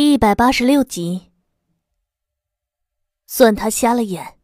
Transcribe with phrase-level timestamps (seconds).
[0.00, 1.30] 第一百八十六集，
[3.26, 4.38] 算他瞎了眼，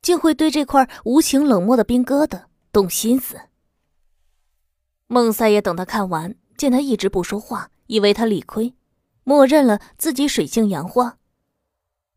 [0.00, 3.38] 竟会对这块无情冷漠的冰疙瘩动心思。
[5.08, 8.74] 孟三爷等他看完，见他一直不说话，以为他理亏，
[9.22, 11.18] 默认了自己水性杨花。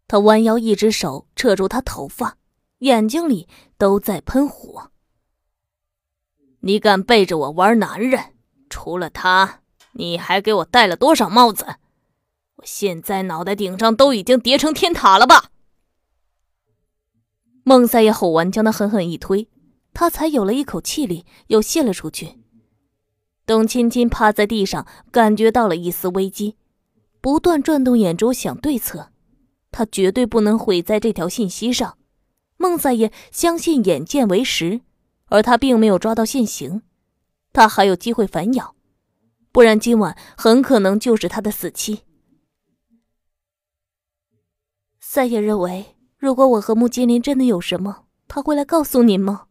[0.07, 2.37] 他弯腰，一只手扯住他头发，
[2.77, 4.91] 眼睛里都在喷火。
[6.61, 8.35] 你敢背着我玩男人？
[8.69, 9.59] 除了他，
[9.91, 11.75] 你还给我戴了多少帽子？
[12.65, 15.51] 现在脑袋顶上都已经叠成天塔了吧？
[17.63, 19.47] 孟三爷吼完，将他狠狠一推，
[19.93, 22.39] 他才有了一口气力，又泄了出去。
[23.45, 26.57] 董亲亲趴在地上，感觉到了一丝危机，
[27.21, 29.11] 不断转动眼珠想对策。
[29.71, 31.97] 他绝对不能毁在这条信息上。
[32.57, 34.81] 孟三爷相信眼见为实，
[35.25, 36.81] 而他并没有抓到现行，
[37.51, 38.73] 他还有机会反咬，
[39.51, 42.04] 不然今晚很可能就是他的死期。
[45.15, 49.45] 三爷认为，如果我和穆金林真的有什么，他会来告诉您吗？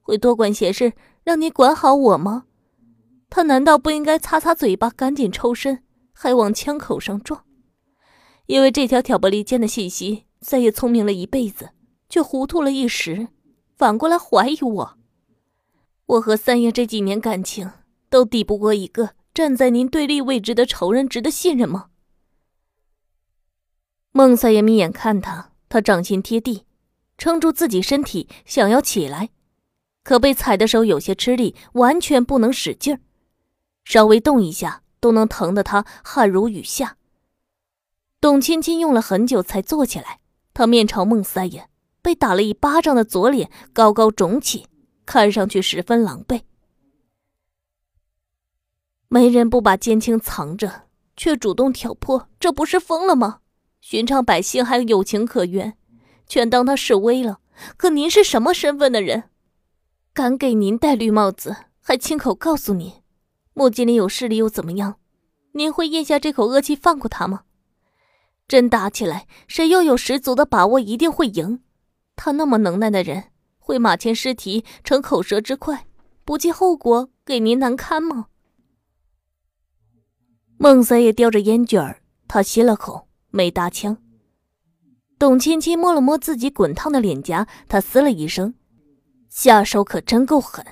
[0.00, 2.46] 会多管闲事，让您管好我吗？
[3.30, 7.44] 他难道不应该擦擦嘴巴，赶紧抽身，还往枪口上撞？
[8.46, 11.70] 因为这条挑拨离间的信息，三爷聪明了一辈子，
[12.08, 13.28] 却糊涂了一时，
[13.76, 14.98] 反过来怀疑我。
[16.06, 17.70] 我和三爷这几年感情，
[18.10, 21.90] 都抵不过一个站在您对立位置的仇人值得信任吗？
[24.16, 26.64] 孟三爷眯眼看他，他掌心贴地，
[27.18, 29.30] 撑住自己身体，想要起来，
[30.04, 33.00] 可被踩的手有些吃力，完全不能使劲儿，
[33.82, 36.96] 稍微动一下都能疼得他汗如雨下。
[38.20, 40.20] 董芊芊用了很久才坐起来，
[40.54, 41.68] 她面朝孟三爷，
[42.00, 44.68] 被打了一巴掌的左脸高高肿起，
[45.04, 46.42] 看上去十分狼狈。
[49.08, 50.84] 没人不把奸情藏着，
[51.16, 53.40] 却主动挑破，这不是疯了吗？
[53.86, 55.76] 寻常百姓还有情可原，
[56.26, 57.40] 全当他示威了。
[57.76, 59.24] 可您是什么身份的人？
[60.14, 62.90] 敢给您戴绿帽子，还亲口告诉您，
[63.52, 64.96] 穆金林有势力又怎么样？
[65.52, 67.42] 您会咽下这口恶气放过他吗？
[68.48, 71.60] 真打起来，谁又有十足的把握一定会赢？
[72.16, 73.24] 他那么能耐的人，
[73.58, 75.86] 会马前失蹄成口舌之快，
[76.24, 78.28] 不计后果给您难堪吗？
[80.56, 83.08] 孟三爷叼着烟卷儿，他吸了口。
[83.34, 83.98] 没搭腔。
[85.18, 88.54] 董芊芊摸了摸自己滚烫的脸颊，她嘶了一声
[89.28, 90.64] ：“下手可真够狠。”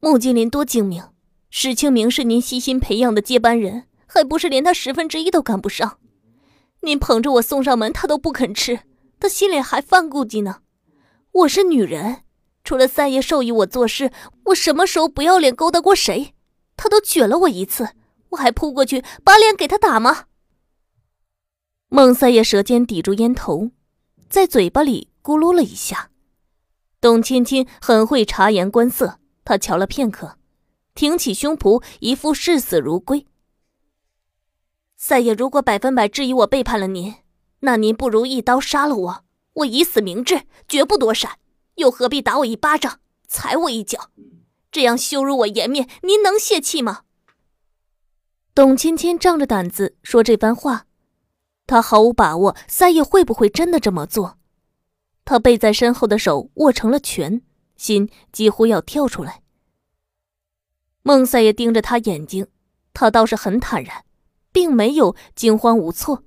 [0.00, 1.04] 穆金林多精明，
[1.50, 5.98] 史清明是您悉心培养的接班人，还不是连他十分之一都赶不上？
[6.80, 8.80] 您捧着我送上门，他都不肯吃，
[9.20, 10.60] 他心里还犯顾忌呢。
[11.32, 12.22] 我是女人，
[12.64, 14.10] 除了三爷授意我做事，
[14.46, 16.34] 我什么时候不要脸勾搭过谁？
[16.78, 17.90] 他都撅了我一次，
[18.30, 20.24] 我还扑过去把脸给他打吗？
[21.94, 23.70] 孟三爷舌尖抵住烟头，
[24.30, 26.10] 在嘴巴里咕噜了一下。
[27.02, 30.38] 董芊芊很会察言观色，她瞧了片刻，
[30.94, 33.26] 挺起胸脯，一副视死如归。
[34.96, 37.16] 三爷如果百分百质疑我背叛了您，
[37.60, 41.32] 那您不如一刀杀了我，我以死明志，绝不躲闪。
[41.74, 44.08] 又何必打我一巴掌，踩我一脚，
[44.70, 47.02] 这样羞辱我颜面，您能泄气吗？
[48.54, 50.86] 董芊芊仗着胆子说这番话。
[51.66, 54.38] 他毫无把握，三爷会不会真的这么做？
[55.24, 57.42] 他背在身后的手握成了拳，
[57.76, 59.42] 心几乎要跳出来。
[61.02, 62.46] 孟三爷盯着他眼睛，
[62.92, 64.04] 他倒是很坦然，
[64.52, 66.24] 并没有惊慌无措。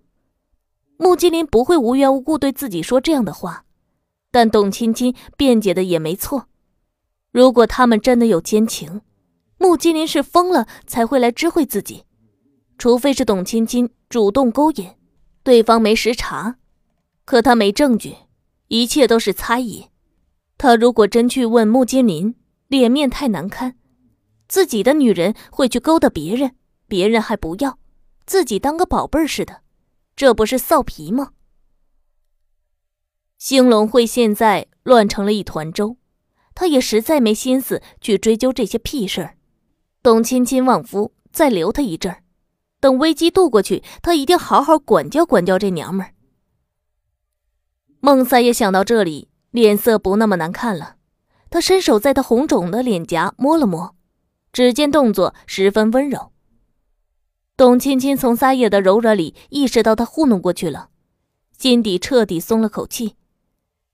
[0.97, 3.65] 穆金林不会无缘无故对自己说这样的话，
[4.31, 6.47] 但董青青辩解的也没错。
[7.31, 9.01] 如果他们真的有奸情，
[9.57, 12.05] 穆金林是疯了才会来知会自己，
[12.77, 14.89] 除非是董青青主动勾引。
[15.45, 16.57] 对方没实查，
[17.23, 18.15] 可他没证据，
[18.67, 19.91] 一切都是猜疑。
[20.57, 22.33] 他如果真去问穆金林，
[22.67, 23.77] 脸面太难堪。
[24.47, 26.55] 自己的女人会去勾搭别人，
[26.87, 27.77] 别人还不要，
[28.25, 29.61] 自己当个宝贝似的，
[30.15, 31.33] 这不是臊皮吗？
[33.37, 35.97] 兴隆会现在乱成了一团粥，
[36.55, 39.37] 他也实在没心思去追究这些屁事儿。
[40.01, 42.23] 董卿卿旺夫，再留他一阵儿。
[42.79, 46.13] 等危机渡过去，他一定好好管教管教这娘们儿。
[47.99, 50.97] 孟三爷想到这里，脸色不那么难看了。
[51.49, 53.95] 他伸手在他红肿的脸颊摸了摸，
[54.51, 56.31] 指尖动作十分温柔。
[57.57, 60.89] 董芊芊从三爷的柔软里意识到他糊弄过去了，
[61.57, 63.15] 心底彻底松了口气。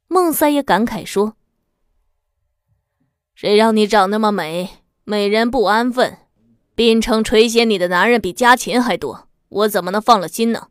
[0.07, 1.35] 孟三爷感慨说
[3.35, 6.17] ：“谁让你长那么美，美人不安分。”
[6.83, 10.69] 滨城垂涎你的男人比家禽还多，我怎么能放了心呢？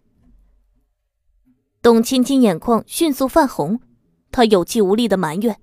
[1.81, 3.81] 董卿卿眼眶迅速泛红，
[4.33, 5.61] 她有气无力的埋怨：“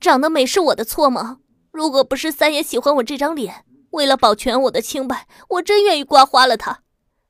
[0.00, 1.40] 长得美是我的错吗？
[1.70, 6.80] 如果不是三爷喜欢我这张脸，为了保全我的清白，我真愿意刮花了他，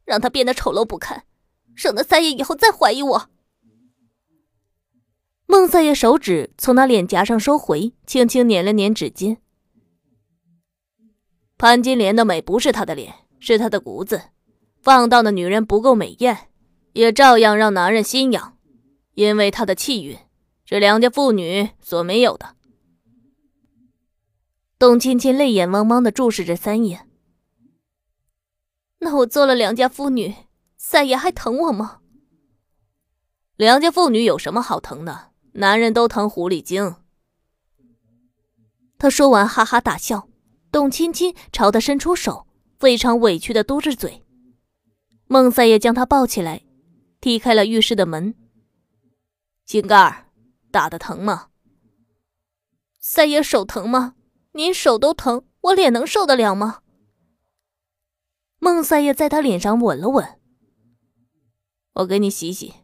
[0.05, 1.25] 让他变得丑陋不堪，
[1.75, 3.29] 省得三爷以后再怀疑我。”
[5.47, 9.39] 孟三爷手指从他脸颊上收回，轻轻捻了捻指尖。
[11.59, 14.21] 潘金莲的美不是她的脸，是她的骨子。
[14.83, 16.51] 放荡的女人不够美艳，
[16.93, 18.57] 也照样让男人心痒，
[19.15, 20.19] 因为她的气韵
[20.65, 22.55] 是良家妇女所没有的。
[24.79, 27.07] 董卿卿泪眼汪汪的注视着三爷。
[28.99, 30.35] 那我做了良家妇女，
[30.77, 32.01] 三爷还疼我吗？
[33.57, 35.31] 良家妇女有什么好疼的？
[35.53, 36.97] 男人都疼狐狸精。
[38.99, 40.29] 他说完，哈哈大笑。
[40.77, 42.47] 董卿卿朝他伸出手，
[42.79, 44.23] 非常委屈的嘟着嘴。
[45.27, 46.67] 孟三爷将他抱起来，
[47.19, 48.35] 踢开了浴室的门。
[49.65, 50.27] 井盖儿，
[50.71, 51.49] 打的疼吗？
[53.01, 54.17] 三爷手疼吗？
[54.53, 56.83] 您手都疼，我脸能受得了吗？
[58.59, 60.39] 孟三爷在他脸上吻了吻。
[61.95, 62.75] 我给你洗洗。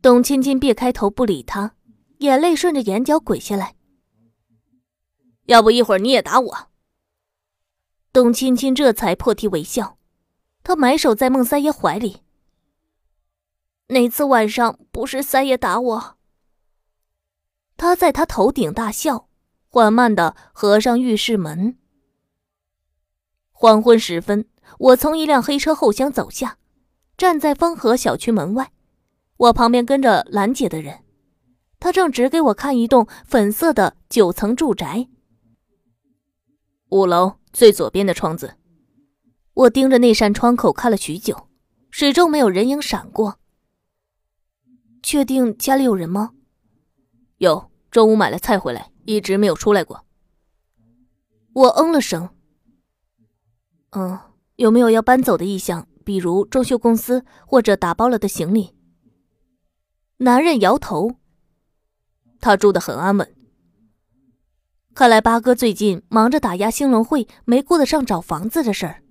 [0.00, 1.74] 董卿卿别开头不理他，
[2.18, 3.74] 眼泪顺着眼角滚下来。
[5.50, 6.68] 要不一会儿你也打我？
[8.12, 9.98] 董卿卿这才破涕为笑，
[10.62, 12.22] 她埋首在孟三爷怀里。
[13.88, 16.16] 哪次晚上不是三爷打我？
[17.76, 19.28] 他在他头顶大笑，
[19.68, 21.76] 缓慢的合上浴室门。
[23.50, 24.46] 黄昏时分，
[24.78, 26.58] 我从一辆黑车后厢走下，
[27.18, 28.70] 站在丰和小区门外。
[29.36, 31.02] 我旁边跟着兰姐的人，
[31.80, 35.08] 她正指给我看一栋粉色的九层住宅，
[36.90, 38.56] 五楼最左边的窗子。
[39.54, 41.48] 我盯着那扇窗口看了许久，
[41.90, 43.38] 始终没有人影闪过。
[45.02, 46.32] 确定家里有人吗？
[47.38, 50.04] 有，中午买了菜回来，一直没有出来过。
[51.52, 52.28] 我嗯了声。
[53.90, 54.18] 嗯，
[54.56, 55.86] 有没有要搬走的意向？
[56.04, 58.74] 比如装修公司或者打包了的行李？
[60.16, 61.16] 男人摇头，
[62.40, 63.36] 他住得很安稳。
[64.94, 69.02] 看来八哥最近忙着打压兴隆会，没顾得上找房子的事儿。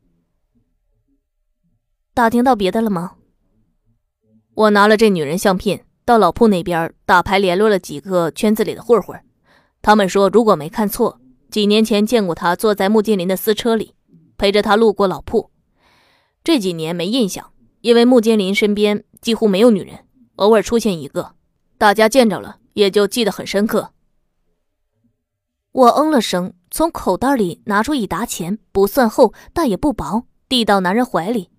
[2.13, 3.13] 打听到别的了吗？
[4.53, 9.19] 我拿了这女人相片，到老铺那边打牌联络了几个圈子里的混混，
[9.81, 13.95] 他们说如果没看错，几年前见过她坐在穆金林的私车里，
[14.37, 15.49] 陪着他路过老铺。
[16.43, 20.05] 这几年没印象，因为穆金林身边几乎没有女人。
[20.35, 21.33] 偶尔出现一个，
[21.77, 23.93] 大家见着了也就记得很深刻。
[25.79, 31.51] 我嗯了声，从口袋里拿出一沓钱，不算厚，但也不薄，递到男人怀里。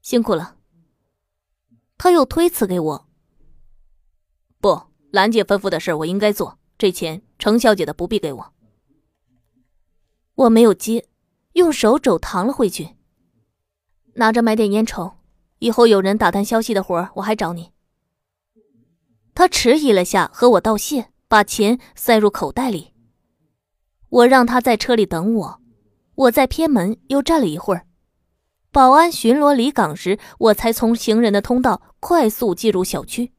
[0.00, 0.54] 辛苦了。
[1.98, 3.08] 他又推辞给我。
[4.60, 8.52] 不，兰姐吩咐的事我应该做，这钱程小姐的不必给我。
[10.36, 11.08] 我没有接，
[11.54, 12.90] 用手肘搪了回去，
[14.14, 15.14] 拿着买点烟抽。
[15.58, 17.72] 以后有人打探消息的活我还找你。
[19.34, 22.89] 他迟疑了下，和我道谢，把钱塞入口袋里。
[24.10, 25.60] 我让他在车里等我，
[26.14, 27.86] 我在偏门又站了一会儿。
[28.72, 33.32] 保安巡逻离岗时，我才从行人的通道快速进入小区。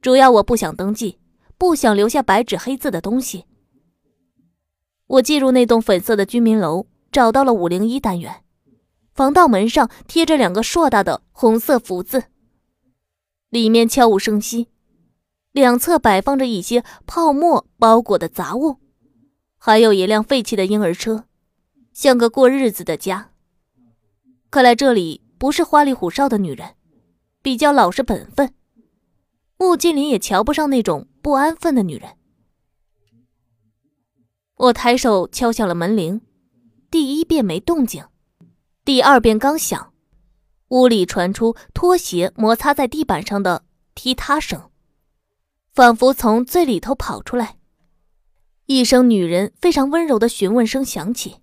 [0.00, 1.18] 主要我不想登记，
[1.58, 3.44] 不想留下白纸黑字的东西。
[5.06, 8.42] 我进入那栋粉色的居民楼，找到了五零一单元。
[9.14, 12.24] 防盗门上贴着两个硕大的红色福字，
[13.48, 14.68] 里面悄无声息，
[15.52, 18.76] 两侧摆放着一些泡沫包裹的杂物，
[19.58, 21.24] 还有一辆废弃的婴儿车，
[21.92, 23.30] 像个过日子的家。
[24.50, 26.74] 看来这里不是花里胡哨的女人，
[27.42, 28.54] 比较老实本分。
[29.58, 32.10] 穆金林也瞧不上那种不安分的女人。
[34.56, 36.20] 我抬手敲响了门铃，
[36.90, 38.06] 第一遍没动静。
[38.84, 39.92] 第二遍刚响，
[40.68, 44.70] 屋里传出拖鞋摩擦在地板上的踢踏声，
[45.72, 47.55] 仿佛从最里头跑出来。
[48.66, 51.36] 一声女人非常温柔的询问声响起，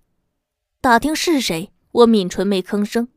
[0.82, 1.70] 打听是谁。
[1.90, 3.08] 我抿唇没吭声。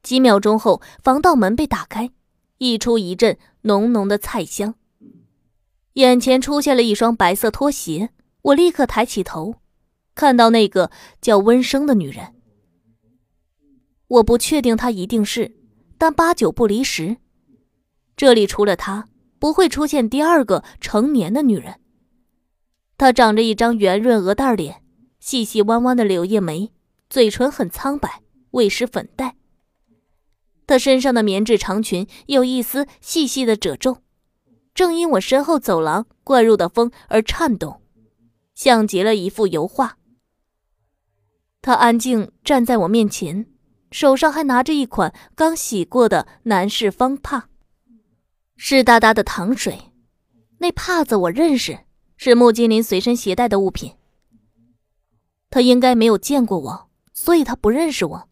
[0.00, 2.10] 几秒钟后，防盗门被打开，
[2.58, 4.76] 溢出一阵浓浓的菜香。
[5.94, 8.10] 眼前出现了一双白色拖鞋，
[8.42, 9.56] 我立刻抬起头，
[10.14, 12.34] 看到那个叫温生的女人。
[14.06, 15.56] 我不确定她一定是，
[15.98, 17.16] 但八九不离十。
[18.16, 19.08] 这里除了她，
[19.40, 21.80] 不会出现第二个成年的女人。
[22.98, 24.82] 她长着一张圆润鹅蛋脸，
[25.20, 26.72] 细细弯弯的柳叶眉，
[27.08, 29.36] 嘴唇很苍白，未施粉黛。
[30.66, 33.98] 她身上的棉质长裙有一丝细细的褶皱，
[34.74, 37.80] 正因我身后走廊灌入的风而颤动，
[38.54, 39.96] 像极了一幅油画。
[41.62, 43.46] 她安静站在我面前，
[43.92, 47.48] 手上还拿着一款刚洗过的男士方帕，
[48.56, 49.92] 湿哒哒的糖水。
[50.58, 51.78] 那帕子我认识，
[52.20, 53.94] 是穆金林随身携带的物品。
[55.50, 58.28] 他应该没有见过我，所以他不认识我。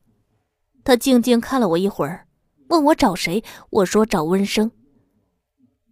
[0.83, 2.27] 他静静看了我一会儿，
[2.69, 3.45] 问我找谁。
[3.71, 4.73] 我说找温生。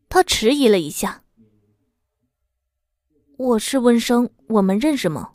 [0.08, 1.22] 他迟疑了一下。
[3.36, 5.34] 我是温生，我们认识吗？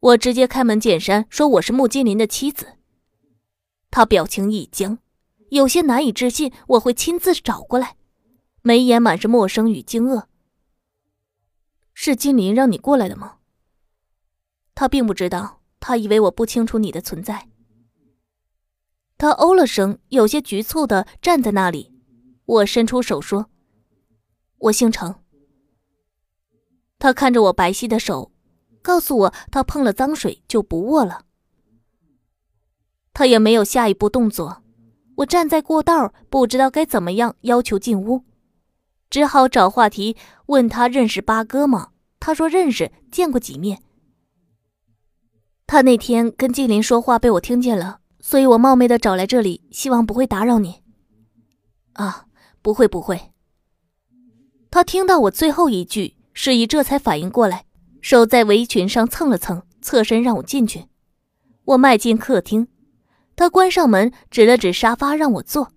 [0.00, 2.66] 我直接开门见山说我是穆金林的妻子。
[3.88, 4.98] 他表情一僵，
[5.50, 7.94] 有些难以置信我会亲自找过来，
[8.62, 10.24] 眉眼满是陌生与惊愕。
[11.94, 13.38] 是金林让你过来的吗？
[14.74, 17.48] 他并不知道，他以为我不清楚你的存在。
[19.18, 21.94] 他哦了声，有些局促的站在那里。
[22.46, 23.50] 我伸出手说
[24.58, 25.14] ：“我姓程。”
[26.98, 28.32] 他看着我白皙的手，
[28.82, 31.26] 告诉我他碰了脏水就不握了。
[33.12, 34.62] 他也没有下一步动作。
[35.16, 38.24] 我站在过道，不知道该怎么样要求进屋，
[39.10, 41.90] 只好找话题问他认识八哥吗？
[42.20, 43.82] 他说认识，见过几面。
[45.66, 50.82] 他那天跟静林说话被我听见了，所以我冒昧的找来这里，希望不会打扰你。
[51.94, 52.26] 啊，
[52.62, 53.32] 不会不会。
[54.70, 57.64] 他听到我最后一句，示意这才反应过来，
[58.00, 60.86] 手在围裙上蹭了蹭，侧身让我进去。
[61.64, 62.68] 我迈进客厅，
[63.34, 65.72] 他关上门，指了指沙发让我坐，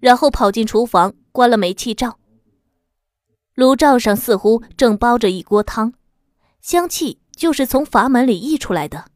[0.00, 2.18] 然后跑进厨房，关了煤气灶。
[3.54, 5.94] 炉灶上似乎正煲着一锅汤，
[6.60, 7.20] 香气。
[7.34, 9.06] 就是从阀门里溢出来的。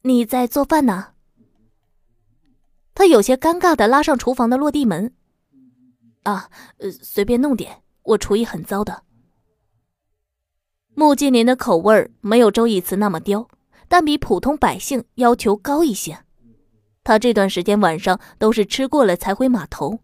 [0.00, 1.08] 你在做饭呢？
[2.94, 5.14] 他有些尴尬的拉上厨房的落地门。
[6.22, 9.02] 啊，呃，随便弄点，我厨艺很糟的。
[10.94, 13.46] 穆金林的口味没有周以慈那么刁，
[13.86, 16.24] 但比普通百姓要求高一些。
[17.04, 20.00] 他这段时间晚上都是吃过了才回码头。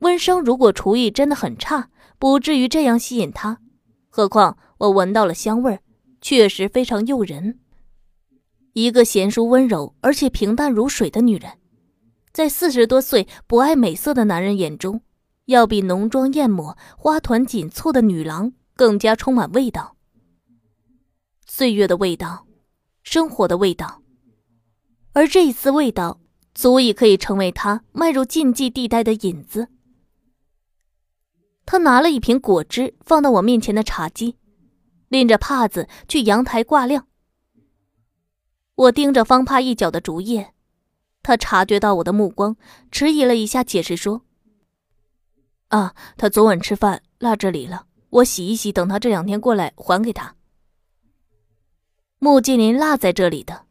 [0.00, 3.60] 温生如果厨艺真的很差，不至于这样吸引他。
[4.08, 4.58] 何况。
[4.78, 5.80] 我闻到了香味儿，
[6.20, 7.58] 确实非常诱人。
[8.74, 11.58] 一个贤淑温柔而且平淡如水的女人，
[12.32, 15.00] 在四十多岁不爱美色的男人眼中，
[15.46, 19.96] 要比浓妆艳抹、花团锦簇的女郎更加充满味道。
[21.44, 22.46] 岁月的味道，
[23.02, 24.02] 生活的味道，
[25.12, 26.20] 而这一丝味道，
[26.54, 29.66] 足以可以成为他迈入禁忌地带的引子。
[31.70, 34.36] 他拿了一瓶果汁放到我面前的茶几。
[35.08, 37.06] 拎着帕子去阳台挂晾。
[38.74, 40.54] 我盯着方帕一角的竹叶，
[41.22, 42.56] 他察觉到我的目光，
[42.90, 44.22] 迟疑了一下，解释说
[45.68, 50.36] ：“啊，他昨晚吃饭落这里了，我洗一洗，等他这两天过来还给他。”
[52.18, 53.66] 穆金林落在这里的，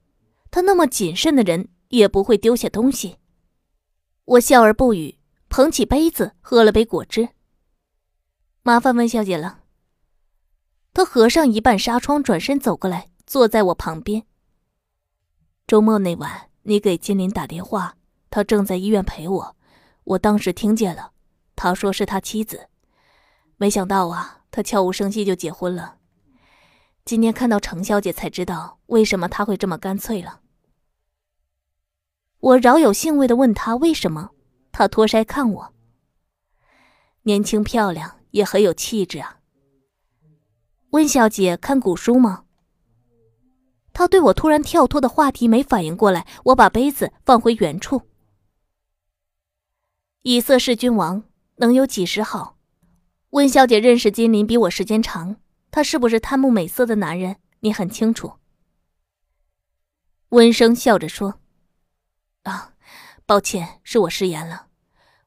[0.52, 3.18] 他那么谨慎的人也不会丢下东西。
[4.26, 5.18] 我笑而不语，
[5.50, 7.30] 捧起杯子喝了杯果汁。
[8.68, 9.60] 麻烦温小姐了。
[10.94, 14.26] 他合上一半纱窗，转身走过来，坐在我旁边。
[15.66, 17.96] 周末那晚，你给金林打电话，
[18.30, 19.56] 他正在医院陪我，
[20.04, 21.14] 我当时听见了。
[21.56, 22.68] 他说是他妻子，
[23.56, 26.00] 没想到啊，他悄无声息就结婚了。
[27.06, 30.42] 今天看到程小姐，才知道为什么他会这么干脆了。
[32.40, 34.32] 我饶有兴味的问他为什么，
[34.74, 35.74] 他脱腮看我，
[37.22, 39.40] 年轻漂亮，也很有气质啊。
[40.92, 42.46] 温小姐看古书吗？
[43.94, 48.04] 他对我突然跳脱的话题没反应过来，我把杯子放回原处。
[50.22, 51.24] 以色侍君王
[51.56, 52.58] 能有几时好？
[53.32, 55.38] 温小姐认识金林比我时间长，
[55.72, 57.38] 他是不是贪慕美色的男人？
[57.62, 58.34] 你很清楚。
[60.30, 61.40] 温生笑着说
[62.44, 62.76] ：“啊，
[63.26, 64.68] 抱歉，是我失言了，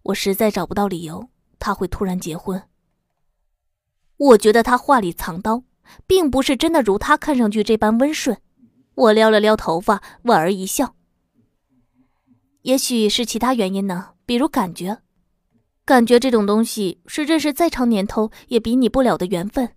[0.05, 1.29] 我实在找不到理由
[1.59, 2.63] 他会突然结婚。”
[4.21, 5.65] 我觉得他话里藏刀，
[6.07, 8.37] 并不是真的如他看上去这般温顺。
[8.95, 10.95] 我撩了撩头发，莞尔一笑。
[12.63, 14.99] 也许是其他原因呢，比如感觉。
[15.87, 19.71] 感觉这种东西是认识再长年头也比拟不了的缘分。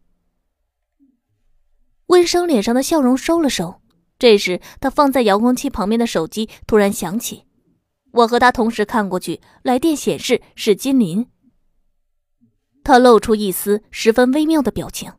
[2.08, 3.82] 温生脸上的笑容收了收，
[4.20, 7.46] 这时他放在遥控器旁边的手机突然响起，
[8.12, 11.26] 我和他同时看过去，来电显示是金林。
[12.84, 15.14] 他露出一丝十分微妙的表情，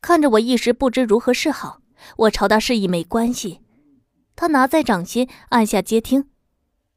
[0.00, 1.80] 看着我，一时不知如何是好。
[2.16, 3.60] 我朝他示意没关系，
[4.34, 6.28] 他拿在掌心，按下接听，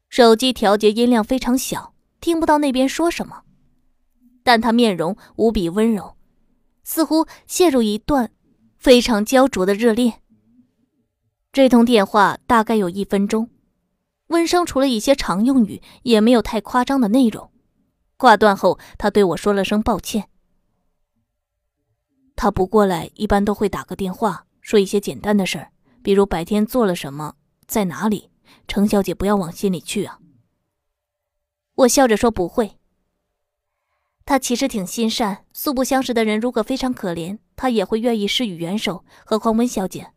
[0.08, 3.42] 手机调节音量非常小，听不到那边说什么。
[4.42, 6.16] 但他面容无比温柔，
[6.84, 8.30] 似乎陷入一段
[8.78, 10.20] 非常焦灼的热恋。
[11.52, 13.48] 这通电话大概有一分钟，
[14.26, 17.50] 温生除了一些常用语，也没有太夸张的内容。
[18.16, 20.28] 挂断后，他对我说了声抱歉。
[22.34, 25.70] 他不过来，一般都会打个电话，说一些简单的事儿，
[26.02, 28.30] 比如白天做了什么，在哪里。
[28.68, 30.20] 程小姐不要往心里去啊。
[31.74, 32.78] 我笑着说不会。
[34.24, 39.04] 他其实挺心善，素不相识的人如果非常可怜，他也会愿意施予援手。
[39.24, 40.12] 何况温小姐。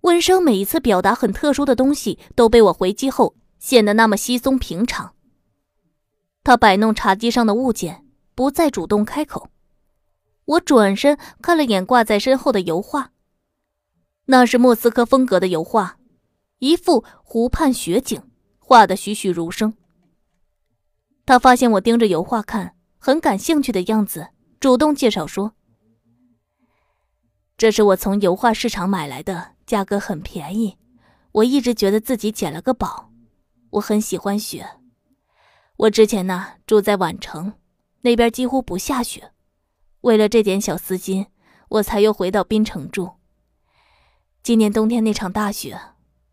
[0.00, 5.14] 温生每一次表达很特殊的东西，都被我回击后显得那么稀松平常。
[6.44, 9.48] 他摆弄茶几上的物件，不再主动开口。
[10.44, 13.10] 我转身看了眼挂在身后的油画，
[14.26, 15.98] 那是莫斯科风格的油画，
[16.58, 18.22] 一幅湖畔雪景，
[18.58, 19.74] 画得栩栩如生。
[21.26, 24.28] 他发现我盯着油画看，很感兴趣的样子，
[24.60, 25.54] 主动介绍说
[27.56, 30.76] ：“这是我从油画市场买来的。”价格很便宜，
[31.32, 33.10] 我一直觉得自己捡了个宝。
[33.70, 34.68] 我很喜欢雪，
[35.76, 37.54] 我之前呢住在宛城，
[38.02, 39.32] 那边几乎不下雪。
[40.02, 41.26] 为了这点小私心，
[41.68, 43.14] 我才又回到滨城住。
[44.42, 45.80] 今年冬天那场大雪，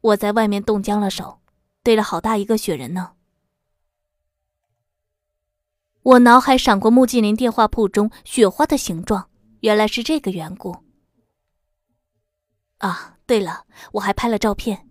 [0.02, 1.42] 我在外面冻僵了手，
[1.84, 3.14] 堆了好大一个雪人呢。
[6.04, 9.30] 我脑海闪过穆继林电话簿中雪花的形状，
[9.62, 10.84] 原来是这个缘故。
[12.80, 13.18] 啊。
[13.28, 14.90] 对了，我还拍了照片。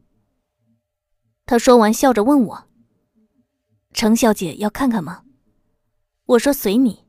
[1.45, 2.69] 他说完，笑着问我
[3.93, 5.23] ：“程小姐要看看吗？”
[6.27, 7.05] 我说：“随你。”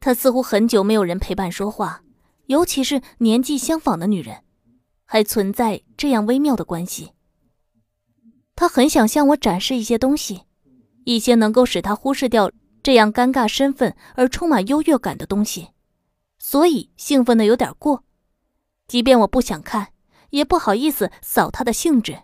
[0.00, 2.02] 他似乎很久没有人陪伴说话，
[2.46, 4.42] 尤其是年纪相仿的女人，
[5.04, 7.12] 还存在这样微妙的关系。
[8.54, 10.42] 他很想向我展示一些东西，
[11.04, 12.50] 一些能够使他忽视掉
[12.82, 15.68] 这样尴尬身份而充满优越感的东西，
[16.38, 18.04] 所以兴奋的有点过。
[18.86, 19.88] 即便我不想看，
[20.30, 22.20] 也不好意思扫他的兴致。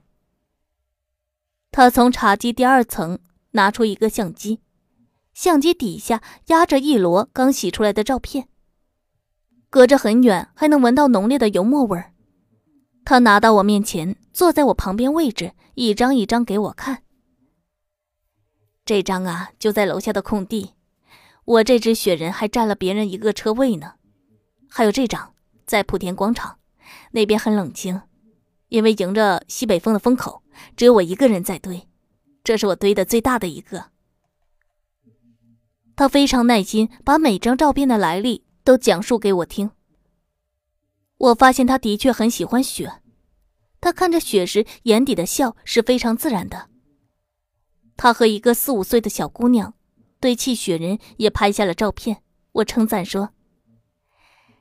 [1.73, 3.19] 他从茶几第二层
[3.53, 4.61] 拿出一个相机，
[5.33, 8.47] 相机底下压着一摞刚洗出来的照片，
[9.71, 12.13] 隔着很远还能闻到浓烈的油墨味儿。
[13.05, 17.03] 他拿到我面前，坐在我旁边位置，一张一张给我看。
[18.85, 20.75] 这张啊，就在楼下的空地，
[21.45, 23.95] 我这只雪人还占了别人一个车位呢。
[24.69, 25.33] 还有这张。
[25.65, 26.59] 在莆田广场，
[27.13, 28.03] 那边很冷清，
[28.69, 30.42] 因为迎着西北风的风口，
[30.77, 31.89] 只有我一个人在堆。
[32.45, 33.91] 这是我堆的最大的一个。
[35.95, 39.71] 他非常耐心，把每张照片的来历都讲述给我听。
[41.19, 43.01] 我发现他的确很喜欢雪，
[43.81, 46.69] 他看着雪时眼底的笑是非常自然的。
[47.97, 49.75] 他和一个四五岁的小姑娘
[50.19, 52.23] 堆砌雪人，也拍下了照片。
[52.53, 53.31] 我称赞说。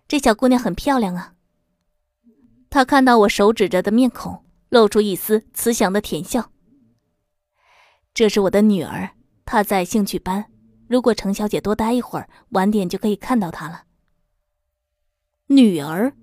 [0.08, 1.34] 这小姑娘很漂亮啊。
[2.70, 6.50] 她看到我手指着的面孔，露出一丝慈祥的甜笑。
[8.14, 9.12] 这是我的女儿，
[9.44, 10.46] 她在兴趣班。
[10.88, 13.84] 如果程小姐多待一会儿，晚点就可以看到她了。
[15.48, 16.14] 女儿，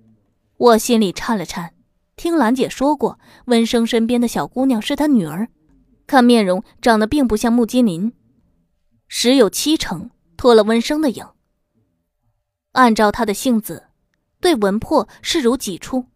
[0.57, 1.75] 我心里颤了颤。
[2.15, 5.47] 听兰姐说过，温生身边的小姑娘是她女儿，
[6.07, 8.11] 看面容长得并不像穆金林，
[9.07, 11.23] 十有七成托了温生的影。
[12.71, 13.89] 按照他的性子，
[14.41, 16.07] 对文魄视如己出。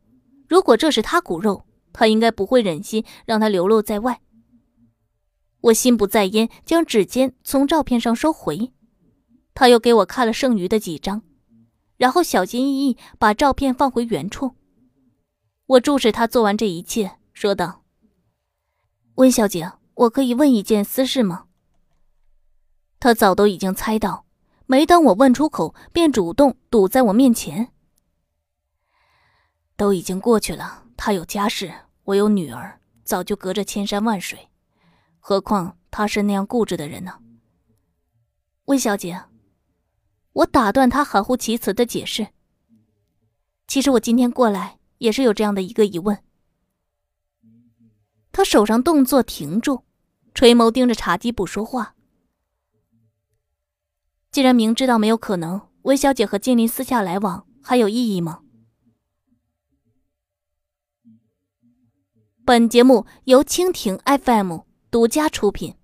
[0.50, 4.20] 如果这是他骨肉，他应该不会忍心让他流露在外。
[5.62, 8.74] 我心不在焉，将指尖从照片上收回。
[9.54, 11.22] 他又给我看了剩余的几张，
[11.96, 14.56] 然后小心翼翼把照片放回原处。
[15.68, 17.84] 我注视他做完这一切，说道
[19.16, 21.46] ：“温小姐，我可以问一件私事吗？”
[23.00, 24.26] 他早都已经猜到。
[24.66, 27.74] 没等我问出口，便主动堵在我面前。
[29.76, 34.50] 都已经过去了，他有家室，我有女儿，早就隔着千山万水。
[35.20, 37.20] 何况他是那样固执的人呢？
[38.66, 39.24] 温小姐，
[40.32, 42.28] 我打断他含糊其辞的解释。
[43.68, 46.24] 其实我今天过来也是有这样的一个疑问。
[48.32, 49.84] 他手上动作停住，
[50.34, 51.96] 垂眸盯着茶几不说话。
[54.32, 58.43] 既然明知道没有可能，温小姐和金林私下来往还有意义吗？
[62.46, 64.58] 本节目由蜻蜓 FM
[64.92, 65.76] 独家出品。